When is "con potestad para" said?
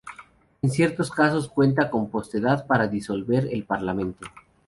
1.91-2.87